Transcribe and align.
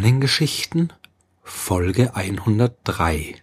Sternengeschichten 0.00 0.94
Folge 1.42 2.16
103 2.16 3.34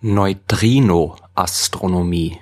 Neutrino-Astronomie 0.00 2.38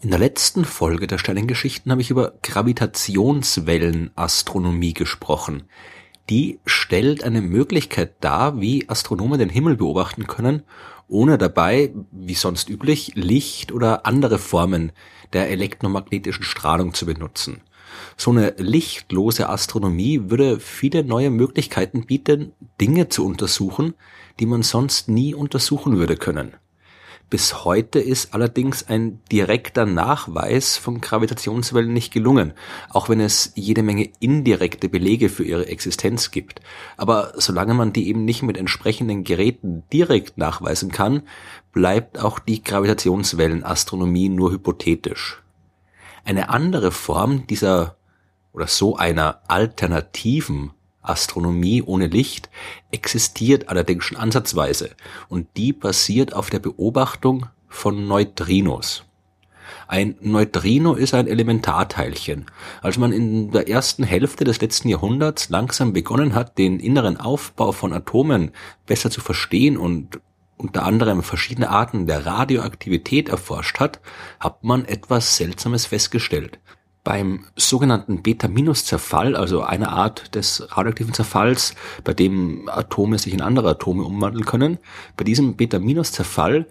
In 0.00 0.10
der 0.10 0.20
letzten 0.20 0.64
Folge 0.64 1.08
der 1.08 1.18
Sternengeschichten 1.18 1.90
habe 1.90 2.00
ich 2.00 2.10
über 2.10 2.34
Gravitationswellenastronomie 2.44 4.94
gesprochen. 4.94 5.64
Die 6.30 6.60
stellt 6.64 7.24
eine 7.24 7.42
Möglichkeit 7.42 8.14
dar, 8.20 8.60
wie 8.60 8.88
Astronomen 8.88 9.40
den 9.40 9.50
Himmel 9.50 9.74
beobachten 9.74 10.28
können, 10.28 10.62
ohne 11.08 11.38
dabei, 11.38 11.92
wie 12.12 12.34
sonst 12.34 12.68
üblich, 12.68 13.16
Licht 13.16 13.72
oder 13.72 14.06
andere 14.06 14.38
Formen 14.38 14.92
der 15.32 15.50
elektromagnetischen 15.50 16.44
Strahlung 16.44 16.94
zu 16.94 17.04
benutzen. 17.04 17.62
So 18.20 18.32
eine 18.32 18.52
lichtlose 18.58 19.48
Astronomie 19.48 20.22
würde 20.24 20.58
viele 20.58 21.04
neue 21.04 21.30
Möglichkeiten 21.30 22.04
bieten, 22.04 22.50
Dinge 22.80 23.08
zu 23.08 23.24
untersuchen, 23.24 23.94
die 24.40 24.46
man 24.46 24.62
sonst 24.62 25.08
nie 25.08 25.36
untersuchen 25.36 25.98
würde 25.98 26.16
können. 26.16 26.56
Bis 27.30 27.64
heute 27.64 28.00
ist 28.00 28.34
allerdings 28.34 28.88
ein 28.88 29.20
direkter 29.30 29.86
Nachweis 29.86 30.76
von 30.76 31.00
Gravitationswellen 31.00 31.92
nicht 31.92 32.12
gelungen, 32.12 32.54
auch 32.88 33.08
wenn 33.08 33.20
es 33.20 33.52
jede 33.54 33.84
Menge 33.84 34.10
indirekte 34.18 34.88
Belege 34.88 35.28
für 35.28 35.44
ihre 35.44 35.66
Existenz 35.66 36.32
gibt. 36.32 36.60
Aber 36.96 37.34
solange 37.36 37.74
man 37.74 37.92
die 37.92 38.08
eben 38.08 38.24
nicht 38.24 38.42
mit 38.42 38.56
entsprechenden 38.56 39.22
Geräten 39.22 39.84
direkt 39.92 40.38
nachweisen 40.38 40.90
kann, 40.90 41.22
bleibt 41.70 42.18
auch 42.18 42.40
die 42.40 42.64
Gravitationswellenastronomie 42.64 44.28
nur 44.28 44.50
hypothetisch. 44.50 45.40
Eine 46.24 46.48
andere 46.48 46.90
Form 46.90 47.46
dieser 47.46 47.97
oder 48.52 48.66
so 48.66 48.96
einer 48.96 49.40
alternativen 49.48 50.72
Astronomie 51.02 51.82
ohne 51.82 52.06
Licht 52.06 52.50
existiert 52.90 53.68
allerdings 53.68 54.04
schon 54.04 54.18
ansatzweise 54.18 54.90
und 55.28 55.48
die 55.56 55.72
basiert 55.72 56.34
auf 56.34 56.50
der 56.50 56.58
Beobachtung 56.58 57.46
von 57.68 58.06
Neutrinos. 58.06 59.04
Ein 59.86 60.16
Neutrino 60.20 60.94
ist 60.94 61.14
ein 61.14 61.26
Elementarteilchen. 61.26 62.46
Als 62.82 62.98
man 62.98 63.12
in 63.12 63.50
der 63.50 63.68
ersten 63.68 64.02
Hälfte 64.02 64.44
des 64.44 64.60
letzten 64.60 64.88
Jahrhunderts 64.88 65.48
langsam 65.48 65.92
begonnen 65.92 66.34
hat, 66.34 66.58
den 66.58 66.78
inneren 66.80 67.18
Aufbau 67.18 67.72
von 67.72 67.92
Atomen 67.92 68.52
besser 68.86 69.10
zu 69.10 69.20
verstehen 69.20 69.76
und 69.76 70.20
unter 70.58 70.84
anderem 70.84 71.22
verschiedene 71.22 71.70
Arten 71.70 72.06
der 72.06 72.26
Radioaktivität 72.26 73.28
erforscht 73.28 73.78
hat, 73.78 74.00
hat 74.40 74.64
man 74.64 74.84
etwas 74.84 75.36
Seltsames 75.36 75.86
festgestellt. 75.86 76.58
Beim 77.08 77.46
sogenannten 77.56 78.22
Beta-Zerfall, 78.22 79.34
also 79.34 79.62
einer 79.62 79.92
Art 79.92 80.34
des 80.34 80.68
radioaktiven 80.68 81.14
Zerfalls, 81.14 81.74
bei 82.04 82.12
dem 82.12 82.68
Atome 82.68 83.18
sich 83.18 83.32
in 83.32 83.40
andere 83.40 83.70
Atome 83.70 84.04
umwandeln 84.04 84.44
können, 84.44 84.76
bei 85.16 85.24
diesem 85.24 85.56
Beta-Zerfall 85.56 86.66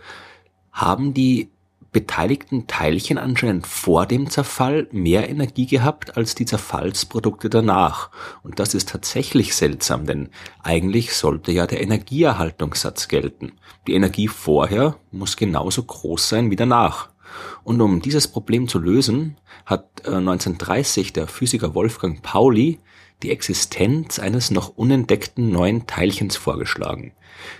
haben 0.71 1.15
die 1.15 1.49
beteiligten 1.91 2.67
Teilchen 2.67 3.17
anscheinend 3.17 3.65
vor 3.65 4.05
dem 4.05 4.29
Zerfall 4.29 4.87
mehr 4.91 5.27
Energie 5.27 5.65
gehabt 5.65 6.17
als 6.17 6.35
die 6.35 6.45
Zerfallsprodukte 6.45 7.49
danach. 7.49 8.11
Und 8.43 8.59
das 8.59 8.75
ist 8.75 8.89
tatsächlich 8.89 9.55
seltsam, 9.55 10.05
denn 10.05 10.29
eigentlich 10.61 11.15
sollte 11.15 11.51
ja 11.51 11.65
der 11.65 11.81
Energieerhaltungssatz 11.81 13.07
gelten. 13.07 13.53
Die 13.87 13.95
Energie 13.95 14.27
vorher 14.27 14.97
muss 15.11 15.35
genauso 15.35 15.81
groß 15.81 16.29
sein 16.29 16.51
wie 16.51 16.55
danach. 16.55 17.09
Und 17.63 17.81
um 17.81 18.01
dieses 18.03 18.27
Problem 18.27 18.67
zu 18.67 18.77
lösen, 18.77 19.37
hat 19.67 20.05
1930 20.05 21.09
äh, 21.09 21.11
der 21.11 21.27
Physiker 21.27 21.75
Wolfgang 21.75 22.23
Pauli 22.23 22.79
die 23.21 23.31
Existenz 23.31 24.17
eines 24.17 24.49
noch 24.49 24.69
unentdeckten 24.69 25.49
neuen 25.51 25.87
Teilchens 25.87 26.37
vorgeschlagen. 26.37 27.13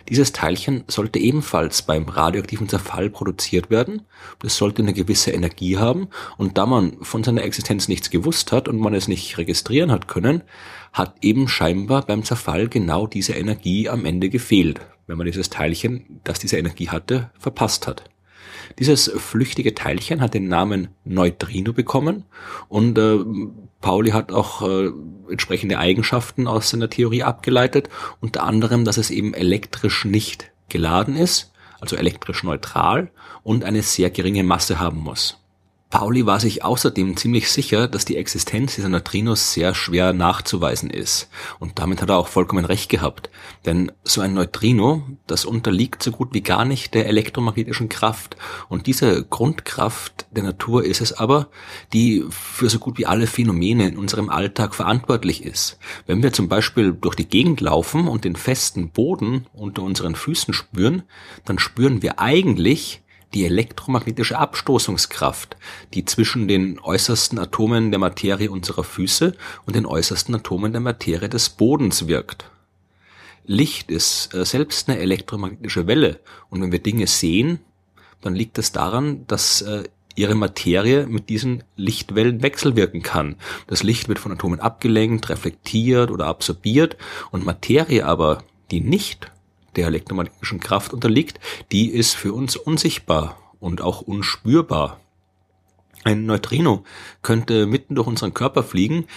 Dieses 0.07 0.31
Teilchen 0.31 0.84
sollte 0.88 1.19
ebenfalls 1.19 1.81
beim 1.81 2.07
radioaktiven 2.07 2.69
Zerfall 2.69 3.09
produziert 3.09 3.69
werden. 3.69 4.03
Das 4.40 4.56
sollte 4.56 4.84
eine 4.84 4.94
gewisse 4.94 5.31
Energie 5.31 5.78
haben. 5.78 6.07
Und 6.38 6.57
da 6.57 6.66
man 6.66 6.97
von 7.01 7.23
seiner 7.23 7.44
Existenz 7.44 7.88
nichts 7.88 8.09
gewusst 8.09 8.51
hat 8.51 8.68
und 8.68 8.78
man 8.79 8.94
es 8.94 9.07
nicht 9.07 9.38
registrieren 9.38 9.91
hat 9.91 10.07
können, 10.07 10.44
hat 10.94 11.16
eben 11.22 11.47
scheinbar 11.47 12.06
beim 12.06 12.24
Zerfall 12.24 12.69
genau 12.69 13.06
diese 13.06 13.34
Energie 13.34 13.89
am 13.89 14.06
Ende 14.06 14.29
gefehlt, 14.29 14.79
wenn 15.07 15.18
man 15.18 15.25
dieses 15.25 15.50
Teilchen, 15.50 16.22
das 16.24 16.39
diese 16.39 16.57
Energie 16.57 16.89
hatte, 16.89 17.31
verpasst 17.38 17.88
hat. 17.88 18.03
Dieses 18.80 19.12
flüchtige 19.16 19.74
Teilchen 19.74 20.22
hat 20.22 20.34
den 20.34 20.48
Namen 20.48 20.90
Neutrino 21.06 21.74
bekommen 21.74 22.24
und 22.70 22.98
äh, 22.98 23.20
Pauli 23.82 24.12
hat 24.12 24.32
auch 24.32 24.62
äh, 24.68 24.90
entsprechende 25.30 25.78
Eigenschaften 25.78 26.48
aus 26.48 26.70
seiner 26.70 26.90
Theorie 26.90 27.24
abgeleitet, 27.24 27.90
unter 28.22 28.44
anderem, 28.44 28.86
dass 28.86 28.98
es 28.98 29.12
eben 29.12 29.34
elektrisch 29.34 30.06
nicht 30.06 30.52
geladen 30.70 31.16
ist, 31.16 31.54
also 31.80 31.96
elektrisch 31.96 32.44
neutral 32.44 33.12
und 33.44 33.64
eine 33.64 33.82
sehr 33.82 34.10
geringe 34.10 34.44
Masse 34.44 34.80
haben 34.80 35.00
muss. 35.00 35.40
Pauli 35.90 36.25
war 36.25 36.42
sich 36.42 36.66
außerdem 36.66 37.16
ziemlich 37.16 37.50
sicher, 37.50 37.88
dass 37.88 38.03
die 38.03 38.18
Existenz 38.18 38.75
dieser 38.75 38.90
Neutrinos 38.90 39.53
sehr 39.53 39.74
schwer 39.74 40.12
nachzuweisen 40.12 40.90
ist. 40.90 41.30
Und 41.59 41.80
damit 41.80 42.02
hat 42.02 42.09
er 42.09 42.18
auch 42.18 42.28
vollkommen 42.28 42.66
recht 42.66 42.90
gehabt. 42.90 43.30
Denn 43.66 43.94
so 44.03 44.20
ein 44.20 44.34
Neutrino, 44.34 45.03
das 45.28 45.46
unterliegt 45.46 46.03
so 46.03 46.12
gut 46.12 46.34
wie 46.34 46.42
gar 46.42 46.66
nicht 46.66 46.94
der 46.94 47.08
elektromagnetischen 47.08 47.88
Kraft. 47.88 48.36
Und 48.68 48.86
diese 48.86 49.24
Grundkraft 49.24 50.25
der 50.31 50.44
Natur 50.44 50.84
ist 50.84 51.00
es 51.00 51.14
aber, 51.14 51.48
die 51.94 52.25
für 52.30 52.69
so 52.69 52.80
gut 52.80 52.98
wie 52.98 53.06
alle 53.06 53.25
Phänomene 53.25 53.88
in 53.88 53.98
unserem 53.98 54.30
Alltag 54.30 54.75
verantwortlich 54.75 55.46
ist. 55.46 55.80
Wenn 56.06 56.22
wir 56.22 56.34
zum 56.34 56.50
Beispiel 56.50 56.92
durch 56.92 57.16
die 57.16 57.30
Gegend 57.30 57.62
laufen 57.62 58.09
und 58.09 58.25
den 58.25 58.36
festen 58.36 58.90
Boden 58.90 59.48
unter 59.54 59.84
unseren 59.84 60.16
Füßen 60.16 60.54
spüren, 60.54 61.04
dann 61.46 61.59
spüren 61.59 62.02
wir 62.02 62.19
eigentlich, 62.19 63.04
die 63.34 63.46
elektromagnetische 63.46 64.38
Abstoßungskraft, 64.38 65.58
die 65.94 66.06
zwischen 66.06 66.48
den 66.48 66.80
äußersten 66.80 67.40
Atomen 67.40 67.92
der 67.92 68.00
Materie 68.00 68.50
unserer 68.50 68.84
Füße 68.84 69.36
und 69.66 69.76
den 69.76 69.86
äußersten 69.86 70.36
Atomen 70.36 70.72
der 70.72 70.82
Materie 70.82 71.30
des 71.30 71.50
Bodens 71.50 72.08
wirkt. 72.08 72.50
Licht 73.46 73.92
ist 73.92 74.34
äh, 74.34 74.46
selbst 74.46 74.90
eine 74.90 75.00
elektromagnetische 75.00 75.88
Welle 75.88 76.20
und 76.50 76.62
wenn 76.62 76.72
wir 76.72 76.80
Dinge 76.80 77.08
sehen, 77.08 77.60
dann 78.22 78.36
liegt 78.36 78.58
es 78.58 78.72
daran, 78.72 79.26
dass 79.28 79.62
äh, 79.62 79.84
ihre 80.16 80.36
Materie 80.36 81.06
mit 81.06 81.30
diesen 81.30 81.64
Lichtwellen 81.76 82.42
wechselwirken 82.42 83.04
kann. 83.04 83.36
Das 83.68 83.84
Licht 83.84 84.10
wird 84.10 84.20
von 84.20 84.32
Atomen 84.32 84.60
abgelenkt, 84.60 85.30
reflektiert 85.30 86.12
oder 86.12 86.26
absorbiert 86.26 86.98
und 87.32 87.46
Materie 87.46 88.06
aber, 88.06 88.44
die 88.72 88.82
nicht 88.82 89.32
der 89.78 89.88
elektromagnetischen 89.88 90.60
Kraft 90.60 90.94
unterliegt, 90.94 91.40
die 91.72 91.90
ist 91.90 92.16
für 92.16 92.34
uns 92.34 92.56
unsichtbar 92.58 93.38
und 93.60 93.82
auch 93.82 94.02
unspürbar. 94.02 95.00
Ein 96.04 96.26
Neutrino 96.26 96.84
könnte 97.22 97.66
mitten 97.66 97.96
durch 97.96 98.08
unseren 98.08 98.34
Körper 98.34 98.64
fliegen, 98.64 99.08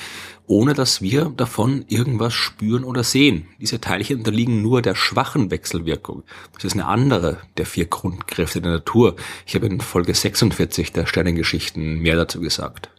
ohne 0.46 0.74
dass 0.74 1.00
wir 1.00 1.26
davon 1.36 1.84
irgendwas 1.86 2.34
spüren 2.34 2.82
oder 2.82 3.04
sehen. 3.04 3.46
Diese 3.60 3.80
Teilchen 3.80 4.18
unterliegen 4.18 4.62
nur 4.62 4.82
der 4.82 4.96
schwachen 4.96 5.52
Wechselwirkung. 5.52 6.24
Das 6.54 6.64
ist 6.64 6.72
eine 6.72 6.86
andere 6.86 7.38
der 7.58 7.66
vier 7.66 7.86
Grundkräfte 7.86 8.60
der 8.60 8.72
Natur. 8.72 9.14
Ich 9.46 9.54
habe 9.54 9.66
in 9.66 9.80
Folge 9.80 10.12
46 10.12 10.92
der 10.92 11.06
Sternengeschichten 11.06 12.00
mehr 12.00 12.16
dazu 12.16 12.40
gesagt. 12.40 12.90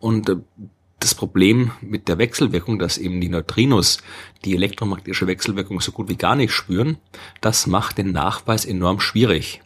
Und 0.00 0.30
äh, 0.30 0.36
das 0.98 1.14
Problem 1.14 1.72
mit 1.80 2.08
der 2.08 2.18
Wechselwirkung, 2.18 2.78
dass 2.78 2.98
eben 2.98 3.20
die 3.20 3.28
Neutrinos 3.28 3.98
die 4.44 4.54
elektromagnetische 4.54 5.26
Wechselwirkung 5.26 5.80
so 5.80 5.92
gut 5.92 6.08
wie 6.08 6.16
gar 6.16 6.36
nicht 6.36 6.52
spüren, 6.52 6.98
das 7.40 7.66
macht 7.66 7.98
den 7.98 8.12
Nachweis 8.12 8.64
enorm 8.64 9.00
schwierig. 9.00 9.62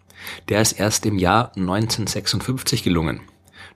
Der 0.48 0.60
ist 0.60 0.72
erst 0.72 1.06
im 1.06 1.18
Jahr 1.18 1.52
1956 1.56 2.82
gelungen. 2.82 3.20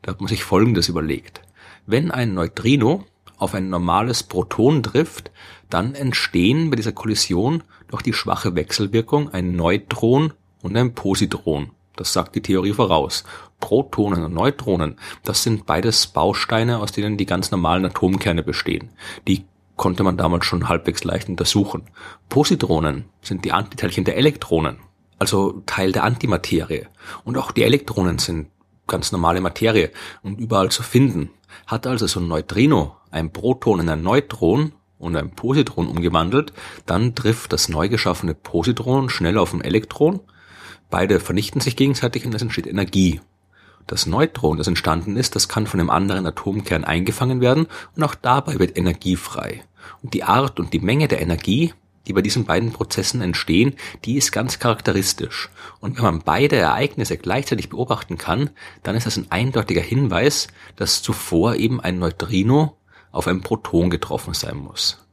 Da 0.03 0.13
hat 0.13 0.21
man 0.21 0.29
sich 0.29 0.45
Folgendes 0.45 0.89
überlegt. 0.89 1.41
Wenn 1.87 2.11
ein 2.11 2.35
Neutrino 2.35 3.05
auf 3.37 3.55
ein 3.55 3.71
normales 3.71 4.23
Proton 4.23 4.83
trifft, 4.83 5.31
dann 5.71 5.95
entstehen 5.95 6.71
bei 6.71 6.77
dieser 6.77 6.93
Kollision 6.93 7.63
durch 7.89 8.03
die 8.03 8.13
schwache 8.13 8.55
Wechselwirkung 8.55 9.31
ein 9.31 9.57
Neutron 9.57 10.33
und 10.63 10.77
ein 10.77 10.95
Positron. 10.95 11.71
Das 11.97 12.13
sagt 12.13 12.35
die 12.35 12.43
Theorie 12.43 12.73
voraus. 12.73 13.25
Protonen 13.61 14.25
und 14.25 14.35
Neutronen, 14.35 14.97
das 15.23 15.43
sind 15.43 15.67
beides 15.67 16.07
Bausteine, 16.09 16.79
aus 16.79 16.93
denen 16.93 17.17
die 17.17 17.27
ganz 17.27 17.51
normalen 17.51 17.87
Atomkerne 17.87 18.43
bestehen. 18.43 18.91
Die 19.27 19.45
konnte 19.77 20.03
man 20.03 20.17
damals 20.17 20.45
schon 20.45 20.69
halbwegs 20.69 21.05
leicht 21.05 21.29
untersuchen. 21.29 21.85
Positronen 22.29 23.07
sind 23.23 23.45
die 23.45 23.53
Antiteilchen 23.53 24.05
der 24.05 24.17
Elektronen, 24.17 24.79
also 25.19 25.63
Teil 25.67 25.93
der 25.93 26.05
Antimaterie. 26.05 26.87
Und 27.25 27.39
auch 27.39 27.53
die 27.53 27.63
Elektronen 27.63 28.19
sind 28.19 28.49
ganz 28.87 29.13
normale 29.13 29.41
Materie 29.41 29.91
und 30.23 30.39
überall 30.39 30.71
zu 30.71 30.83
finden. 30.83 31.31
Hat 31.67 31.87
also 31.87 32.07
so 32.07 32.21
ein 32.21 32.29
Neutrino 32.29 32.97
ein 33.15 33.33
Proton 33.33 33.81
in 33.81 33.89
ein 33.89 34.03
Neutron 34.03 34.73
und 34.99 35.17
ein 35.17 35.31
Positron 35.31 35.87
umgewandelt, 35.87 36.53
dann 36.85 37.15
trifft 37.15 37.53
das 37.53 37.69
neu 37.69 37.89
geschaffene 37.89 38.35
Positron 38.35 39.09
schnell 39.09 39.39
auf 39.39 39.55
ein 39.55 39.61
Elektron 39.61 40.21
Beide 40.91 41.21
vernichten 41.21 41.61
sich 41.61 41.77
gegenseitig 41.77 42.27
und 42.27 42.35
es 42.35 42.43
entsteht 42.43 42.67
Energie. 42.67 43.21
Das 43.87 44.07
Neutron, 44.07 44.57
das 44.57 44.67
entstanden 44.67 45.17
ist, 45.17 45.37
das 45.37 45.49
kann 45.49 45.67
von 45.67 45.81
einem 45.81 45.91
anderen 45.91 46.27
Atomkern 46.27 46.85
eingefangen 46.85 47.41
werden 47.41 47.67
und 47.97 48.03
auch 48.03 48.15
dabei 48.15 48.59
wird 48.59 48.79
Energie 48.79 49.17
frei. 49.17 49.63
Und 50.03 50.15
die 50.15 50.25
Art 50.25 50.59
und 50.59 50.73
die 50.73 50.79
Menge 50.79 51.09
der 51.09 51.21
Energie, 51.21 51.75
die 52.07 52.13
bei 52.13 52.23
diesen 52.23 52.45
beiden 52.45 52.73
Prozessen 52.73 53.21
entstehen, 53.21 53.75
die 54.05 54.17
ist 54.17 54.33
ganz 54.33 54.59
charakteristisch. 54.59 55.51
Und 55.81 55.97
wenn 55.97 56.05
man 56.05 56.23
beide 56.23 56.57
Ereignisse 56.57 57.17
gleichzeitig 57.17 57.71
beobachten 57.71 58.19
kann, 58.19 58.51
dann 58.83 58.97
ist 58.97 59.07
das 59.07 59.17
ein 59.17 59.31
eindeutiger 59.31 59.83
Hinweis, 59.83 60.49
dass 60.77 61.03
zuvor 61.03 61.57
eben 61.57 61.81
ein 61.81 61.99
Neutrino 61.99 62.77
auf 63.11 63.27
ein 63.27 63.43
Proton 63.43 63.91
getroffen 63.91 64.35
sein 64.35 64.57
muss. 64.57 65.04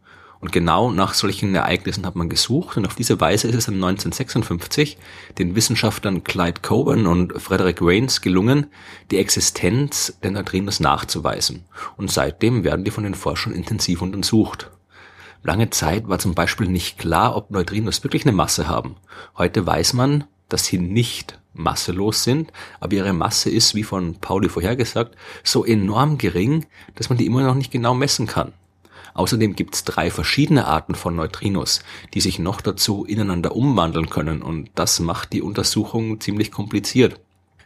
Und 0.41 0.51
genau 0.51 0.91
nach 0.91 1.13
solchen 1.13 1.53
Ereignissen 1.53 2.05
hat 2.05 2.15
man 2.15 2.27
gesucht 2.27 2.75
und 2.75 2.87
auf 2.87 2.95
diese 2.95 3.19
Weise 3.19 3.47
ist 3.47 3.55
es 3.55 3.65
dann 3.67 3.75
1956 3.75 4.97
den 5.37 5.55
Wissenschaftlern 5.55 6.23
Clyde 6.23 6.61
Cowan 6.61 7.05
und 7.05 7.39
Frederick 7.39 7.77
Rains 7.79 8.21
gelungen, 8.21 8.65
die 9.11 9.17
Existenz 9.17 10.17
der 10.23 10.31
Neutrinos 10.31 10.79
nachzuweisen. 10.79 11.65
Und 11.95 12.11
seitdem 12.11 12.63
werden 12.63 12.83
die 12.83 12.91
von 12.91 13.03
den 13.03 13.13
Forschern 13.13 13.53
intensiv 13.53 14.01
untersucht. 14.01 14.71
Lange 15.43 15.69
Zeit 15.69 16.07
war 16.07 16.17
zum 16.17 16.33
Beispiel 16.33 16.67
nicht 16.67 16.97
klar, 16.97 17.35
ob 17.35 17.51
Neutrinos 17.51 18.03
wirklich 18.03 18.25
eine 18.25 18.35
Masse 18.35 18.67
haben. 18.67 18.95
Heute 19.37 19.65
weiß 19.65 19.93
man, 19.93 20.23
dass 20.49 20.65
sie 20.65 20.79
nicht 20.79 21.39
masselos 21.53 22.23
sind, 22.23 22.51
aber 22.79 22.93
ihre 22.93 23.13
Masse 23.13 23.49
ist, 23.49 23.75
wie 23.75 23.83
von 23.83 24.15
Pauli 24.15 24.49
vorhergesagt, 24.49 25.15
so 25.43 25.65
enorm 25.65 26.17
gering, 26.17 26.65
dass 26.95 27.09
man 27.09 27.17
die 27.17 27.25
immer 27.25 27.43
noch 27.43 27.55
nicht 27.55 27.71
genau 27.71 27.93
messen 27.93 28.25
kann. 28.25 28.53
Außerdem 29.13 29.55
gibt 29.55 29.75
es 29.75 29.83
drei 29.83 30.09
verschiedene 30.09 30.65
Arten 30.65 30.95
von 30.95 31.15
Neutrinos, 31.15 31.83
die 32.13 32.21
sich 32.21 32.39
noch 32.39 32.61
dazu 32.61 33.05
ineinander 33.05 33.55
umwandeln 33.55 34.09
können 34.09 34.41
und 34.41 34.69
das 34.75 34.99
macht 34.99 35.33
die 35.33 35.41
Untersuchung 35.41 36.19
ziemlich 36.19 36.51
kompliziert. 36.51 37.19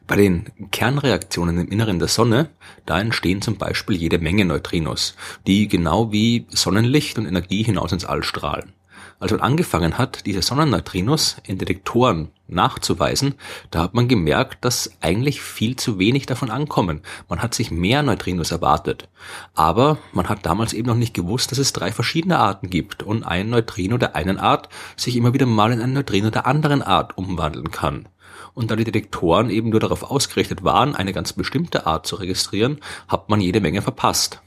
Bei 0.07 0.15
den 0.15 0.45
Kernreaktionen 0.71 1.57
im 1.57 1.69
Inneren 1.69 1.97
der 1.97 2.07
Sonne, 2.07 2.51
da 2.85 2.99
entstehen 2.99 3.41
zum 3.41 3.57
Beispiel 3.57 3.95
jede 3.95 4.19
Menge 4.19 4.45
Neutrinos, 4.45 5.15
die 5.47 5.67
genau 5.67 6.11
wie 6.11 6.45
Sonnenlicht 6.49 7.17
und 7.17 7.25
Energie 7.25 7.63
hinaus 7.63 7.91
ins 7.91 8.05
All 8.05 8.23
strahlen. 8.23 8.73
Als 9.17 9.31
man 9.31 9.39
angefangen 9.39 9.97
hat, 9.97 10.25
diese 10.25 10.41
Sonnenneutrinos 10.41 11.37
in 11.43 11.57
Detektoren 11.57 12.31
nachzuweisen, 12.47 13.35
da 13.71 13.83
hat 13.83 13.93
man 13.93 14.09
gemerkt, 14.09 14.65
dass 14.65 14.91
eigentlich 14.99 15.41
viel 15.41 15.77
zu 15.77 15.97
wenig 15.99 16.25
davon 16.25 16.51
ankommen. 16.51 17.01
Man 17.29 17.41
hat 17.41 17.53
sich 17.53 17.71
mehr 17.71 18.03
Neutrinos 18.03 18.51
erwartet. 18.51 19.07
Aber 19.53 19.99
man 20.11 20.27
hat 20.27 20.45
damals 20.45 20.73
eben 20.73 20.87
noch 20.87 20.95
nicht 20.95 21.13
gewusst, 21.13 21.51
dass 21.51 21.59
es 21.59 21.71
drei 21.71 21.93
verschiedene 21.93 22.39
Arten 22.39 22.69
gibt 22.69 23.03
und 23.03 23.23
ein 23.23 23.49
Neutrino 23.49 23.97
der 23.97 24.17
einen 24.17 24.37
Art 24.37 24.67
sich 24.97 25.15
immer 25.15 25.33
wieder 25.33 25.45
mal 25.45 25.71
in 25.71 25.81
ein 25.81 25.93
Neutrino 25.93 26.29
der 26.29 26.45
anderen 26.45 26.81
Art 26.81 27.17
umwandeln 27.17 27.71
kann. 27.71 28.09
Und 28.53 28.69
da 28.69 28.75
die 28.75 28.83
Detektoren 28.83 29.49
eben 29.49 29.69
nur 29.69 29.79
darauf 29.79 30.03
ausgerichtet 30.03 30.63
waren, 30.65 30.93
eine 30.93 31.13
ganz 31.13 31.31
bestimmte 31.31 31.87
Art 31.87 32.05
zu 32.05 32.17
registrieren, 32.17 32.79
hat 33.07 33.29
man 33.29 33.39
jede 33.39 33.61
Menge 33.61 33.81
verpasst. 33.81 34.41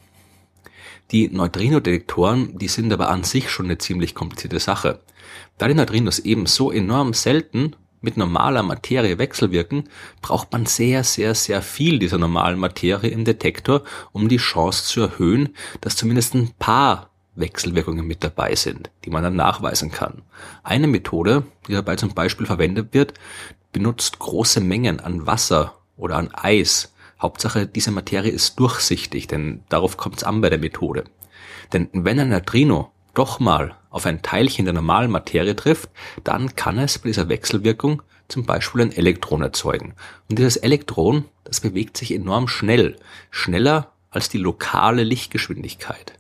Die 1.10 1.28
Neutrino-Detektoren, 1.28 2.58
die 2.58 2.68
sind 2.68 2.92
aber 2.92 3.08
an 3.08 3.24
sich 3.24 3.50
schon 3.50 3.66
eine 3.66 3.78
ziemlich 3.78 4.14
komplizierte 4.14 4.60
Sache. 4.60 5.00
Da 5.56 5.66
die 5.66 5.74
Neutrinos 5.74 6.18
eben 6.18 6.44
so 6.44 6.70
enorm 6.70 7.14
selten 7.14 7.74
mit 8.02 8.18
normaler 8.18 8.62
Materie 8.62 9.16
wechselwirken, 9.16 9.88
braucht 10.20 10.52
man 10.52 10.66
sehr, 10.66 11.04
sehr, 11.04 11.34
sehr 11.34 11.62
viel 11.62 11.98
dieser 11.98 12.18
normalen 12.18 12.58
Materie 12.58 13.10
im 13.10 13.24
Detektor, 13.24 13.84
um 14.12 14.28
die 14.28 14.36
Chance 14.36 14.84
zu 14.84 15.00
erhöhen, 15.00 15.56
dass 15.80 15.96
zumindest 15.96 16.34
ein 16.34 16.52
paar 16.58 17.10
Wechselwirkungen 17.36 18.06
mit 18.06 18.22
dabei 18.22 18.54
sind, 18.54 18.90
die 19.04 19.10
man 19.10 19.22
dann 19.22 19.36
nachweisen 19.36 19.90
kann. 19.90 20.22
Eine 20.62 20.88
Methode, 20.88 21.44
die 21.66 21.72
dabei 21.72 21.96
zum 21.96 22.12
Beispiel 22.12 22.46
verwendet 22.46 22.92
wird, 22.92 23.14
benutzt 23.72 24.18
große 24.18 24.60
Mengen 24.60 25.00
an 25.00 25.26
Wasser 25.26 25.74
oder 25.96 26.16
an 26.16 26.34
Eis, 26.34 26.92
Hauptsache, 27.20 27.66
diese 27.66 27.90
Materie 27.90 28.30
ist 28.30 28.58
durchsichtig, 28.58 29.26
denn 29.26 29.62
darauf 29.68 29.96
kommt 29.96 30.18
es 30.18 30.24
an 30.24 30.40
bei 30.40 30.50
der 30.50 30.58
Methode. 30.58 31.04
Denn 31.72 31.88
wenn 31.92 32.20
ein 32.20 32.28
Neutrino 32.28 32.92
doch 33.14 33.40
mal 33.40 33.74
auf 33.90 34.06
ein 34.06 34.22
Teilchen 34.22 34.64
der 34.64 34.74
normalen 34.74 35.10
Materie 35.10 35.56
trifft, 35.56 35.90
dann 36.24 36.54
kann 36.54 36.78
es 36.78 36.98
bei 36.98 37.08
dieser 37.08 37.28
Wechselwirkung 37.28 38.02
zum 38.28 38.44
Beispiel 38.44 38.82
ein 38.82 38.92
Elektron 38.92 39.42
erzeugen. 39.42 39.94
Und 40.28 40.38
dieses 40.38 40.56
Elektron, 40.56 41.24
das 41.44 41.60
bewegt 41.60 41.96
sich 41.96 42.14
enorm 42.14 42.46
schnell, 42.46 42.96
schneller 43.30 43.92
als 44.10 44.28
die 44.28 44.38
lokale 44.38 45.02
Lichtgeschwindigkeit. 45.02 46.12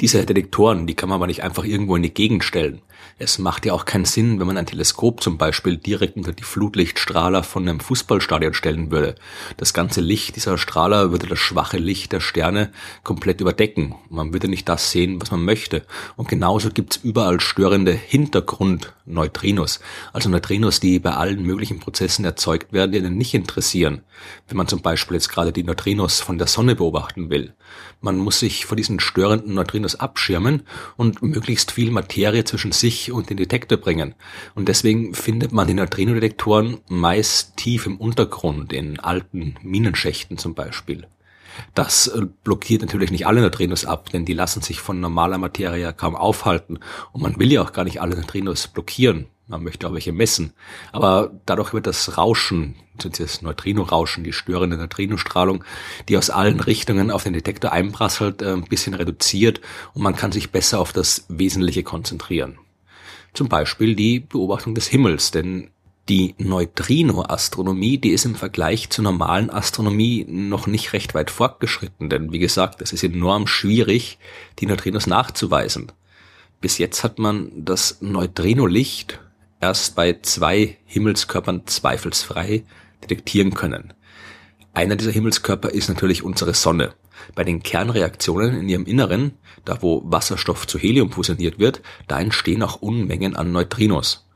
Diese 0.00 0.26
Detektoren, 0.26 0.86
die 0.86 0.94
kann 0.94 1.08
man 1.08 1.16
aber 1.16 1.28
nicht 1.28 1.44
einfach 1.44 1.64
irgendwo 1.64 1.94
in 1.94 2.02
die 2.02 2.12
Gegend 2.12 2.42
stellen. 2.42 2.82
Es 3.18 3.38
macht 3.38 3.66
ja 3.66 3.72
auch 3.72 3.84
keinen 3.84 4.04
Sinn, 4.04 4.40
wenn 4.40 4.46
man 4.46 4.56
ein 4.56 4.66
Teleskop 4.66 5.22
zum 5.22 5.38
Beispiel 5.38 5.76
direkt 5.76 6.16
unter 6.16 6.32
die 6.32 6.42
Flutlichtstrahler 6.42 7.42
von 7.42 7.68
einem 7.68 7.80
Fußballstadion 7.80 8.54
stellen 8.54 8.90
würde. 8.90 9.14
Das 9.56 9.74
ganze 9.74 10.00
Licht 10.00 10.36
dieser 10.36 10.58
Strahler 10.58 11.10
würde 11.10 11.26
das 11.26 11.38
schwache 11.38 11.78
Licht 11.78 12.12
der 12.12 12.20
Sterne 12.20 12.72
komplett 13.04 13.40
überdecken. 13.40 13.94
Man 14.10 14.32
würde 14.32 14.48
nicht 14.48 14.68
das 14.68 14.90
sehen, 14.90 15.20
was 15.20 15.30
man 15.30 15.44
möchte. 15.44 15.84
Und 16.16 16.28
genauso 16.28 16.70
gibt's 16.70 17.00
überall 17.02 17.40
störende 17.40 17.92
Hintergrundneutrinos. 17.92 19.80
Also 20.12 20.28
Neutrinos, 20.28 20.80
die 20.80 20.98
bei 20.98 21.12
allen 21.12 21.42
möglichen 21.42 21.80
Prozessen 21.80 22.24
erzeugt 22.24 22.72
werden, 22.72 22.92
die 22.92 22.98
einen 22.98 23.16
nicht 23.16 23.34
interessieren. 23.34 24.02
Wenn 24.48 24.56
man 24.56 24.68
zum 24.68 24.82
Beispiel 24.82 25.16
jetzt 25.16 25.28
gerade 25.28 25.52
die 25.52 25.64
Neutrinos 25.64 26.20
von 26.20 26.38
der 26.38 26.46
Sonne 26.46 26.74
beobachten 26.74 27.30
will. 27.30 27.54
Man 28.00 28.18
muss 28.18 28.40
sich 28.40 28.66
vor 28.66 28.76
diesen 28.76 29.00
störenden 29.00 29.54
Neutrinos 29.54 29.94
abschirmen 29.94 30.62
und 30.96 31.22
möglichst 31.22 31.72
viel 31.72 31.90
Materie 31.90 32.44
zwischen 32.44 32.72
sich 32.72 32.91
und 33.12 33.30
den 33.30 33.36
Detektor 33.36 33.78
bringen. 33.78 34.14
Und 34.54 34.68
deswegen 34.68 35.14
findet 35.14 35.52
man 35.52 35.66
die 35.66 35.74
Neutrinodetektoren 35.74 36.78
meist 36.88 37.56
tief 37.56 37.86
im 37.86 37.96
Untergrund, 37.96 38.72
in 38.72 39.00
alten 39.00 39.56
Minenschächten 39.62 40.38
zum 40.38 40.54
Beispiel. 40.54 41.06
Das 41.74 42.06
äh, 42.08 42.22
blockiert 42.44 42.82
natürlich 42.82 43.10
nicht 43.10 43.26
alle 43.26 43.40
Neutrinos 43.40 43.84
ab, 43.84 44.10
denn 44.10 44.24
die 44.24 44.34
lassen 44.34 44.62
sich 44.62 44.80
von 44.80 45.00
normaler 45.00 45.38
Materie 45.38 45.92
kaum 45.92 46.16
aufhalten. 46.16 46.78
Und 47.12 47.22
man 47.22 47.38
will 47.38 47.52
ja 47.52 47.62
auch 47.62 47.72
gar 47.72 47.84
nicht 47.84 48.00
alle 48.00 48.16
Neutrinos 48.16 48.68
blockieren. 48.68 49.26
Man 49.48 49.64
möchte 49.64 49.86
auch 49.86 49.92
welche 49.92 50.12
messen. 50.12 50.52
Aber 50.92 51.32
dadurch 51.46 51.74
wird 51.74 51.86
das 51.86 52.16
Rauschen, 52.16 52.76
das 52.96 53.42
Neutrino-Rauschen, 53.42 54.24
die 54.24 54.32
störende 54.32 54.76
Neutrinostrahlung, 54.76 55.64
die 56.08 56.16
aus 56.16 56.30
allen 56.30 56.60
Richtungen 56.60 57.10
auf 57.10 57.24
den 57.24 57.32
Detektor 57.32 57.72
einprasselt, 57.72 58.40
äh, 58.40 58.52
ein 58.52 58.64
bisschen 58.64 58.94
reduziert 58.94 59.60
und 59.94 60.02
man 60.02 60.16
kann 60.16 60.32
sich 60.32 60.52
besser 60.52 60.78
auf 60.80 60.92
das 60.92 61.26
Wesentliche 61.28 61.82
konzentrieren. 61.82 62.58
Zum 63.34 63.48
Beispiel 63.48 63.94
die 63.94 64.20
Beobachtung 64.20 64.74
des 64.74 64.88
Himmels, 64.88 65.30
denn 65.30 65.70
die 66.08 66.34
Neutrino-Astronomie, 66.38 67.98
die 67.98 68.10
ist 68.10 68.24
im 68.24 68.34
Vergleich 68.34 68.90
zur 68.90 69.04
normalen 69.04 69.50
Astronomie 69.50 70.26
noch 70.28 70.66
nicht 70.66 70.92
recht 70.92 71.14
weit 71.14 71.30
fortgeschritten, 71.30 72.10
denn 72.10 72.32
wie 72.32 72.40
gesagt, 72.40 72.82
es 72.82 72.92
ist 72.92 73.04
enorm 73.04 73.46
schwierig, 73.46 74.18
die 74.58 74.66
Neutrinos 74.66 75.06
nachzuweisen. 75.06 75.92
Bis 76.60 76.78
jetzt 76.78 77.04
hat 77.04 77.18
man 77.18 77.50
das 77.54 77.98
Neutrino-Licht 78.00 79.20
erst 79.60 79.94
bei 79.94 80.18
zwei 80.22 80.76
Himmelskörpern 80.84 81.66
zweifelsfrei 81.66 82.64
detektieren 83.02 83.54
können. 83.54 83.94
Einer 84.74 84.96
dieser 84.96 85.12
Himmelskörper 85.12 85.70
ist 85.70 85.88
natürlich 85.88 86.22
unsere 86.22 86.54
Sonne. 86.54 86.94
Bei 87.34 87.44
den 87.44 87.62
Kernreaktionen 87.62 88.60
in 88.60 88.68
ihrem 88.68 88.86
Inneren, 88.86 89.32
da 89.64 89.82
wo 89.82 90.02
Wasserstoff 90.04 90.66
zu 90.66 90.78
Helium 90.78 91.10
fusioniert 91.10 91.58
wird, 91.58 91.82
da 92.08 92.20
entstehen 92.20 92.62
auch 92.62 92.82
Unmengen 92.82 93.36
an 93.36 93.52
Neutrinos. 93.52 94.26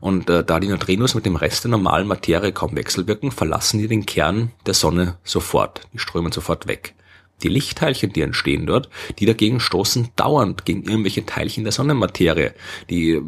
Und 0.00 0.30
äh, 0.30 0.44
da 0.44 0.60
die 0.60 0.68
Neutrinos 0.68 1.14
mit 1.14 1.26
dem 1.26 1.36
Rest 1.36 1.64
der 1.64 1.70
normalen 1.70 2.06
Materie 2.06 2.52
kaum 2.52 2.76
wechselwirken, 2.76 3.32
verlassen 3.32 3.78
die 3.78 3.88
den 3.88 4.06
Kern 4.06 4.52
der 4.66 4.74
Sonne 4.74 5.18
sofort. 5.24 5.82
Die 5.92 5.98
strömen 5.98 6.32
sofort 6.32 6.68
weg. 6.68 6.94
Die 7.42 7.48
Lichtteilchen, 7.48 8.12
die 8.12 8.22
entstehen 8.22 8.66
dort, 8.66 8.88
die 9.18 9.26
dagegen 9.26 9.60
stoßen 9.60 10.08
dauernd 10.16 10.64
gegen 10.64 10.82
irgendwelche 10.82 11.24
Teilchen 11.24 11.64
der 11.64 11.72
Sonnenmaterie. 11.72 12.50
Die 12.90 13.20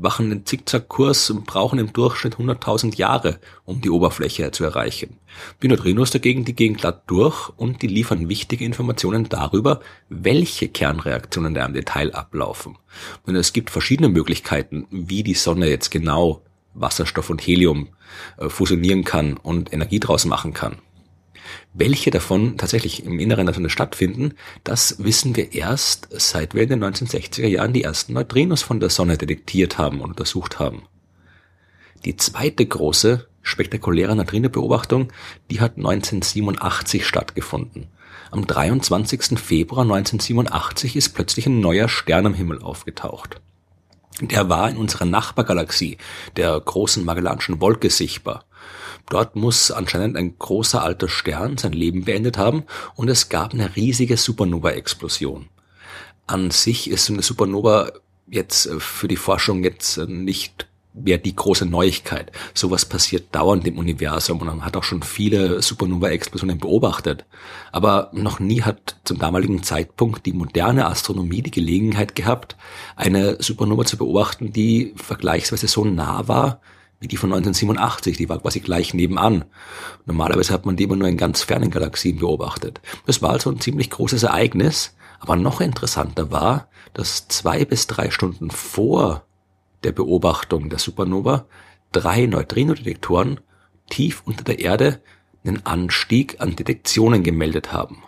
machen 0.00 0.30
den 0.30 0.46
Zickzackkurs 0.46 1.30
und 1.30 1.46
brauchen 1.46 1.78
im 1.78 1.92
Durchschnitt 1.92 2.36
100.000 2.36 2.96
Jahre, 2.96 3.38
um 3.64 3.80
die 3.80 3.90
Oberfläche 3.90 4.50
zu 4.50 4.64
erreichen. 4.64 5.18
Die 5.62 5.68
Neutrinos 5.68 6.10
dagegen, 6.10 6.44
die 6.44 6.54
gehen 6.54 6.76
glatt 6.76 7.02
durch 7.06 7.50
und 7.56 7.82
die 7.82 7.86
liefern 7.86 8.28
wichtige 8.28 8.64
Informationen 8.64 9.28
darüber, 9.28 9.80
welche 10.08 10.68
Kernreaktionen 10.68 11.54
da 11.54 11.66
im 11.66 11.74
Detail 11.74 12.14
ablaufen. 12.14 12.76
Und 13.26 13.36
es 13.36 13.52
gibt 13.52 13.70
verschiedene 13.70 14.08
Möglichkeiten, 14.08 14.86
wie 14.90 15.22
die 15.22 15.34
Sonne 15.34 15.68
jetzt 15.68 15.90
genau 15.90 16.42
Wasserstoff 16.74 17.30
und 17.30 17.40
Helium 17.40 17.88
äh, 18.38 18.48
fusionieren 18.48 19.04
kann 19.04 19.36
und 19.36 19.72
Energie 19.72 20.00
draus 20.00 20.24
machen 20.24 20.52
kann. 20.52 20.76
Welche 21.74 22.10
davon 22.10 22.56
tatsächlich 22.56 23.04
im 23.04 23.18
Inneren 23.18 23.46
der 23.46 23.54
Sonne 23.54 23.70
stattfinden, 23.70 24.34
das 24.64 24.96
wissen 24.98 25.36
wir 25.36 25.52
erst, 25.52 26.08
seit 26.10 26.54
wir 26.54 26.62
in 26.62 26.68
den 26.68 26.84
1960er 26.84 27.46
Jahren 27.46 27.72
die 27.72 27.84
ersten 27.84 28.14
Neutrinos 28.14 28.62
von 28.62 28.80
der 28.80 28.90
Sonne 28.90 29.18
detektiert 29.18 29.78
haben 29.78 30.00
und 30.00 30.10
untersucht 30.10 30.58
haben. 30.58 30.82
Die 32.04 32.16
zweite 32.16 32.64
große, 32.64 33.26
spektakuläre 33.42 34.16
Neutrino-Beobachtung, 34.16 35.12
die 35.50 35.60
hat 35.60 35.76
1987 35.76 37.06
stattgefunden. 37.06 37.88
Am 38.30 38.46
23. 38.46 39.38
Februar 39.38 39.82
1987 39.82 40.96
ist 40.96 41.10
plötzlich 41.10 41.46
ein 41.46 41.60
neuer 41.60 41.88
Stern 41.88 42.26
am 42.26 42.34
Himmel 42.34 42.60
aufgetaucht. 42.60 43.40
Der 44.20 44.48
war 44.48 44.70
in 44.70 44.78
unserer 44.78 45.04
Nachbargalaxie, 45.04 45.98
der 46.36 46.58
großen 46.58 47.04
Magellanischen 47.04 47.60
Wolke, 47.60 47.90
sichtbar. 47.90 48.44
Dort 49.08 49.36
muss 49.36 49.70
anscheinend 49.70 50.16
ein 50.16 50.36
großer 50.38 50.82
alter 50.82 51.08
Stern 51.08 51.58
sein 51.58 51.72
Leben 51.72 52.04
beendet 52.04 52.38
haben 52.38 52.64
und 52.94 53.08
es 53.08 53.28
gab 53.28 53.54
eine 53.54 53.76
riesige 53.76 54.16
Supernova-Explosion. 54.16 55.48
An 56.26 56.50
sich 56.50 56.90
ist 56.90 57.08
eine 57.08 57.22
Supernova 57.22 57.92
jetzt 58.28 58.66
äh, 58.66 58.80
für 58.80 59.06
die 59.06 59.16
Forschung 59.16 59.62
jetzt 59.62 59.96
äh, 59.96 60.06
nicht 60.06 60.66
mehr 60.92 61.18
die 61.18 61.36
große 61.36 61.66
Neuigkeit. 61.66 62.32
Sowas 62.54 62.86
passiert 62.86 63.26
dauernd 63.32 63.66
im 63.66 63.78
Universum 63.78 64.40
und 64.40 64.46
man 64.46 64.64
hat 64.64 64.76
auch 64.76 64.82
schon 64.82 65.02
viele 65.02 65.62
Supernova-Explosionen 65.62 66.58
beobachtet. 66.58 67.26
Aber 67.70 68.10
noch 68.12 68.40
nie 68.40 68.62
hat 68.62 68.96
zum 69.04 69.18
damaligen 69.18 69.62
Zeitpunkt 69.62 70.26
die 70.26 70.32
moderne 70.32 70.86
Astronomie 70.86 71.42
die 71.42 71.50
Gelegenheit 71.50 72.16
gehabt, 72.16 72.56
eine 72.96 73.40
Supernova 73.40 73.84
zu 73.84 73.98
beobachten, 73.98 74.52
die 74.52 74.94
vergleichsweise 74.96 75.68
so 75.68 75.84
nah 75.84 76.26
war 76.28 76.60
wie 77.00 77.08
die 77.08 77.16
von 77.16 77.32
1987, 77.32 78.16
die 78.16 78.28
war 78.28 78.40
quasi 78.40 78.60
gleich 78.60 78.94
nebenan. 78.94 79.44
Normalerweise 80.06 80.52
hat 80.52 80.64
man 80.64 80.76
die 80.76 80.84
immer 80.84 80.96
nur 80.96 81.08
in 81.08 81.16
ganz 81.16 81.42
fernen 81.42 81.70
Galaxien 81.70 82.18
beobachtet. 82.18 82.80
Das 83.06 83.20
war 83.22 83.30
also 83.30 83.50
ein 83.50 83.60
ziemlich 83.60 83.90
großes 83.90 84.22
Ereignis, 84.22 84.96
aber 85.18 85.36
noch 85.36 85.60
interessanter 85.60 86.30
war, 86.30 86.68
dass 86.94 87.28
zwei 87.28 87.64
bis 87.64 87.86
drei 87.86 88.10
Stunden 88.10 88.50
vor 88.50 89.24
der 89.84 89.92
Beobachtung 89.92 90.70
der 90.70 90.78
Supernova 90.78 91.46
drei 91.92 92.26
Neutrinodetektoren 92.26 93.40
tief 93.90 94.22
unter 94.24 94.44
der 94.44 94.58
Erde 94.58 95.00
einen 95.44 95.64
Anstieg 95.64 96.40
an 96.40 96.56
Detektionen 96.56 97.22
gemeldet 97.22 97.72
haben. 97.72 98.02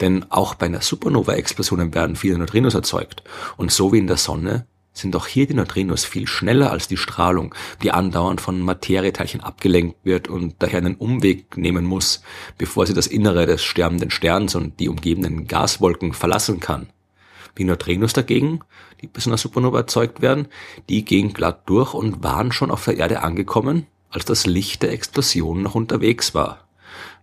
Denn 0.00 0.30
auch 0.30 0.54
bei 0.54 0.66
einer 0.66 0.82
Supernova-Explosion 0.82 1.94
werden 1.94 2.16
viele 2.16 2.38
Neutrinos 2.38 2.74
erzeugt. 2.74 3.22
Und 3.56 3.72
so 3.72 3.92
wie 3.92 3.98
in 3.98 4.06
der 4.06 4.16
Sonne 4.16 4.66
sind 4.92 5.14
auch 5.16 5.26
hier 5.26 5.46
die 5.46 5.54
Neutrinos 5.54 6.04
viel 6.04 6.26
schneller 6.26 6.70
als 6.70 6.88
die 6.88 6.96
Strahlung, 6.96 7.54
die 7.82 7.92
andauernd 7.92 8.40
von 8.40 8.60
Materieteilchen 8.60 9.40
abgelenkt 9.40 9.96
wird 10.04 10.28
und 10.28 10.56
daher 10.58 10.78
einen 10.78 10.96
Umweg 10.96 11.56
nehmen 11.56 11.84
muss, 11.84 12.22
bevor 12.58 12.86
sie 12.86 12.94
das 12.94 13.06
Innere 13.06 13.46
des 13.46 13.62
sterbenden 13.62 14.10
Sterns 14.10 14.54
und 14.54 14.80
die 14.80 14.88
umgebenden 14.88 15.46
Gaswolken 15.46 16.12
verlassen 16.12 16.60
kann. 16.60 16.88
Die 17.58 17.64
Neutrinos 17.64 18.12
dagegen, 18.12 18.60
die 19.00 19.06
bis 19.06 19.26
einer 19.26 19.36
Supernova 19.36 19.78
erzeugt 19.78 20.22
werden, 20.22 20.48
die 20.88 21.04
gehen 21.04 21.32
glatt 21.32 21.68
durch 21.68 21.94
und 21.94 22.22
waren 22.22 22.52
schon 22.52 22.70
auf 22.70 22.84
der 22.84 22.96
Erde 22.96 23.22
angekommen, 23.22 23.86
als 24.10 24.24
das 24.24 24.46
Licht 24.46 24.82
der 24.82 24.92
Explosion 24.92 25.62
noch 25.62 25.74
unterwegs 25.74 26.34
war. 26.34 26.68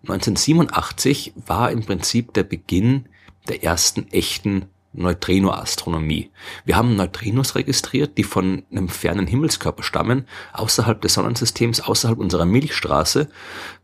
1987 0.04 1.34
war 1.46 1.72
im 1.72 1.84
Prinzip 1.84 2.34
der 2.34 2.44
Beginn 2.44 3.08
der 3.48 3.64
ersten 3.64 4.08
echten 4.12 4.68
Neutrinoastronomie. 4.94 6.32
Wir 6.66 6.76
haben 6.76 6.96
Neutrinos 6.96 7.56
registriert, 7.56 8.18
die 8.18 8.24
von 8.24 8.64
einem 8.72 8.90
fernen 8.90 9.28
Himmelskörper 9.28 9.84
stammen, 9.84 10.28
außerhalb 10.54 11.02
des 11.02 11.14
Sonnensystems, 11.14 11.82
außerhalb 11.82 12.18
unserer 12.18 12.46
Milchstraße, 12.46 13.30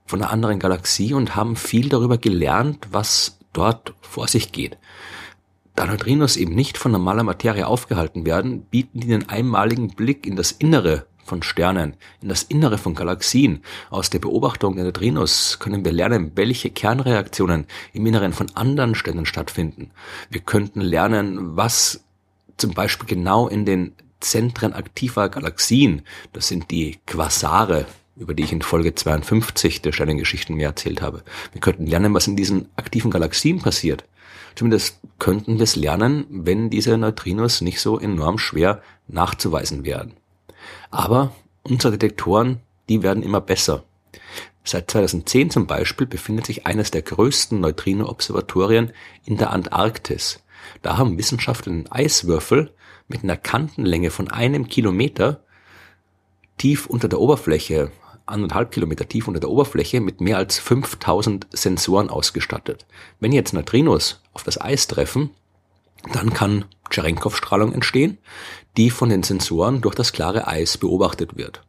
von 0.05 0.22
einer 0.22 0.31
anderen 0.31 0.60
Galaxie 0.60 1.13
und 1.13 1.36
haben 1.36 1.55
viel 1.55 1.89
darüber 1.89 2.17
gelernt, 2.17 2.88
was 2.91 3.39
dort 3.53 3.93
vor 4.01 4.27
sich 4.27 4.51
geht. 4.51 4.77
Da 5.75 5.86
Neutrinos 5.86 6.38
eben 6.38 6.53
nicht 6.53 6.77
von 6.77 6.91
normaler 6.91 7.24
Materie 7.24 7.65
aufgehalten 7.65 8.25
werden, 8.25 8.63
bieten 8.65 9.00
die 9.00 9.13
einen 9.13 9.29
einmaligen 9.29 9.89
Blick 9.89 10.27
in 10.27 10.36
das 10.36 10.51
Innere 10.51 11.07
von 11.24 11.44
Sternen, 11.44 11.96
in 12.22 12.30
das 12.30 12.44
Innere 12.44 12.77
von 12.77 12.96
Galaxien. 12.96 13.63
Aus 13.89 14.10
der 14.10 14.20
Beobachtung 14.20 14.75
der 14.75 14.86
Neutrinos 14.86 15.60
können 15.60 15.86
wir 15.86 15.92
lernen, 15.92 16.32
welche 16.36 16.70
Kernreaktionen 16.70 17.65
im 17.94 18.06
Inneren 18.06 18.34
von 18.34 18.48
anderen 18.56 18.96
Sternen 18.96 19.25
stattfinden. 19.25 19.92
Wir 20.30 20.42
könnten 20.42 20.82
lernen, 20.82 21.58
was 21.58 22.03
zum 22.58 22.74
Beispiel 22.74 23.08
genau 23.08 23.48
in 23.48 23.65
den 23.65 23.94
Zentren 24.20 24.74
aktiver 24.74 25.30
Galaxien, 25.30 26.03
das 26.32 26.48
sind 26.48 26.72
die 26.72 27.00
Quasare, 27.06 27.86
über 28.15 28.34
die 28.34 28.44
ich 28.44 28.53
in 28.53 28.62
Folge 28.62 28.96
52 28.96 29.82
der 29.82 29.92
Sternengeschichten 29.92 30.56
mehr 30.56 30.70
erzählt 30.70 31.01
habe. 31.01 31.24
Wir 31.51 31.62
könnten 31.62 31.88
lernen, 31.88 32.13
was 32.13 32.27
in 32.27 32.36
diesen 32.36 32.70
aktiven 32.75 33.12
Galaxien 33.12 33.60
passiert. 33.60 34.06
Zumindest 34.56 35.00
könnten 35.20 35.58
wir 35.58 35.63
es 35.63 35.75
lernen, 35.75 36.25
wenn 36.30 36.70
diese 36.70 36.98
Neutrinos 36.98 37.62
nicht 37.62 37.82
so 37.82 38.00
enorm 38.00 38.38
schwer 38.38 38.82
nachzuweisen 39.08 39.84
wären. 39.84 40.13
Aber 40.91 41.34
unsere 41.63 41.98
Detektoren, 41.98 42.60
die 42.89 43.03
werden 43.03 43.24
immer 43.24 43.41
besser. 43.41 43.84
Seit 44.63 44.89
2010 44.91 45.50
zum 45.50 45.67
Beispiel 45.67 46.08
befindet 46.08 46.46
sich 46.46 46.65
eines 46.65 46.91
der 46.91 47.01
größten 47.01 47.60
Neutrino-Observatorien 47.60 48.93
in 49.25 49.38
der 49.38 49.51
Antarktis. 49.51 50.41
Da 50.82 50.98
haben 50.98 51.17
Wissenschaftler 51.17 51.74
einen 51.74 51.91
Eiswürfel 51.91 52.72
mit 53.08 53.24
einer 53.24 53.36
Kantenlänge 53.36 54.10
von 54.10 54.29
einem 54.29 54.67
Kilometer 54.67 55.43
tief 56.58 56.86
unter 56.86 57.10
der 57.10 57.20
Oberfläche, 57.20 57.91
anderthalb 58.25 58.72
Kilometer 58.72 59.08
tief 59.08 59.27
unter 59.27 59.41
der 59.41 59.50
Oberfläche 59.50 60.00
mit 60.00 60.22
mehr 60.22 60.38
als 60.38 60.60
5000 60.60 61.48
Sensoren 61.51 62.10
ausgestattet. 62.10 62.86
Wenn 63.20 63.34
jetzt 63.34 63.53
Neutrinos 63.53 64.22
auf 64.34 64.43
das 64.43 64.60
Eis 64.62 64.88
treffen, 64.88 65.32
dann 66.12 66.33
kann 66.33 66.65
Cherenkov-Strahlung 66.89 67.74
entstehen, 67.74 68.17
die 68.77 68.89
von 68.89 69.10
den 69.10 69.24
Sensoren 69.24 69.81
durch 69.81 69.95
das 69.95 70.12
klare 70.12 70.48
Eis 70.48 70.77
beobachtet 70.77 71.38
wird. 71.38 71.62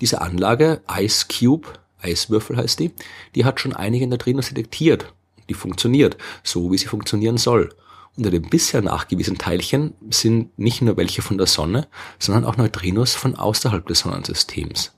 Diese 0.00 0.20
Anlage, 0.20 0.82
Ice 0.90 1.26
Cube, 1.28 1.68
Eiswürfel 2.02 2.56
heißt 2.56 2.80
die, 2.80 2.92
die 3.34 3.44
hat 3.44 3.60
schon 3.60 3.74
einige 3.74 4.06
Neutrinos 4.06 4.48
detektiert. 4.48 5.14
Die 5.48 5.54
funktioniert, 5.54 6.16
so 6.42 6.72
wie 6.72 6.78
sie 6.78 6.86
funktionieren 6.86 7.38
soll. 7.38 7.74
Unter 8.16 8.30
den 8.30 8.48
bisher 8.48 8.82
nachgewiesenen 8.82 9.38
Teilchen 9.38 9.94
sind 10.10 10.58
nicht 10.58 10.82
nur 10.82 10.96
welche 10.96 11.22
von 11.22 11.38
der 11.38 11.46
Sonne, 11.46 11.86
sondern 12.18 12.44
auch 12.44 12.56
Neutrinos 12.56 13.14
von 13.14 13.36
außerhalb 13.36 13.86
des 13.86 14.00
Sonnensystems. 14.00 14.95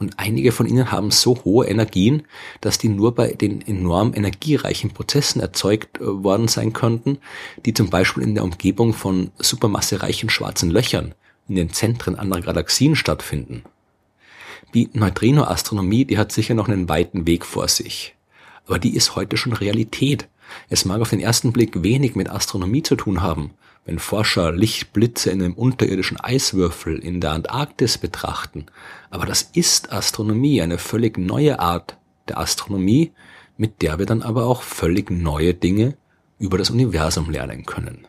Und 0.00 0.18
einige 0.18 0.50
von 0.50 0.66
ihnen 0.66 0.90
haben 0.90 1.10
so 1.10 1.44
hohe 1.44 1.66
Energien, 1.66 2.22
dass 2.62 2.78
die 2.78 2.88
nur 2.88 3.14
bei 3.14 3.34
den 3.34 3.60
enorm 3.60 4.14
energiereichen 4.14 4.92
Prozessen 4.92 5.40
erzeugt 5.40 6.00
äh, 6.00 6.24
worden 6.24 6.48
sein 6.48 6.72
könnten, 6.72 7.18
die 7.66 7.74
zum 7.74 7.90
Beispiel 7.90 8.22
in 8.22 8.34
der 8.34 8.42
Umgebung 8.42 8.94
von 8.94 9.30
supermassereichen 9.38 10.30
schwarzen 10.30 10.70
Löchern 10.70 11.14
in 11.48 11.54
den 11.54 11.72
Zentren 11.72 12.16
anderer 12.16 12.40
Galaxien 12.40 12.96
stattfinden. 12.96 13.62
Die 14.72 14.88
Neutrinoastronomie, 14.94 16.06
die 16.06 16.16
hat 16.16 16.32
sicher 16.32 16.54
noch 16.54 16.68
einen 16.68 16.88
weiten 16.88 17.26
Weg 17.26 17.44
vor 17.44 17.68
sich. 17.68 18.14
Aber 18.66 18.78
die 18.78 18.94
ist 18.96 19.16
heute 19.16 19.36
schon 19.36 19.52
Realität. 19.52 20.28
Es 20.68 20.84
mag 20.84 21.00
auf 21.00 21.10
den 21.10 21.20
ersten 21.20 21.52
Blick 21.52 21.82
wenig 21.82 22.14
mit 22.14 22.30
Astronomie 22.30 22.82
zu 22.82 22.96
tun 22.96 23.22
haben, 23.22 23.52
wenn 23.84 23.98
Forscher 23.98 24.52
Lichtblitze 24.52 25.30
in 25.30 25.42
einem 25.42 25.54
unterirdischen 25.54 26.18
Eiswürfel 26.18 26.98
in 26.98 27.20
der 27.20 27.32
Antarktis 27.32 27.98
betrachten, 27.98 28.66
aber 29.10 29.26
das 29.26 29.42
ist 29.42 29.92
Astronomie, 29.92 30.62
eine 30.62 30.78
völlig 30.78 31.18
neue 31.18 31.58
Art 31.58 31.96
der 32.28 32.38
Astronomie, 32.38 33.12
mit 33.56 33.82
der 33.82 33.98
wir 33.98 34.06
dann 34.06 34.22
aber 34.22 34.46
auch 34.46 34.62
völlig 34.62 35.10
neue 35.10 35.54
Dinge 35.54 35.96
über 36.38 36.58
das 36.58 36.70
Universum 36.70 37.30
lernen 37.30 37.66
können. 37.66 38.06